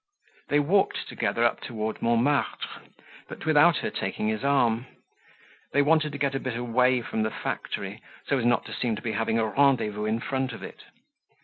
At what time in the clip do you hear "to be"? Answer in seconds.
8.95-9.11